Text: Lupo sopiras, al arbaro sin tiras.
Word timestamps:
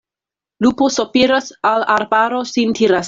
Lupo 0.65 0.89
sopiras, 0.95 1.51
al 1.73 1.85
arbaro 1.97 2.43
sin 2.43 2.73
tiras. 2.73 2.99